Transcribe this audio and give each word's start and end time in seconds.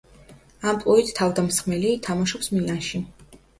ამპლუით 0.71 1.11
თავდამსხმელი, 1.19 1.93
თამაშობს 2.09 2.53
მილანში. 2.57 3.07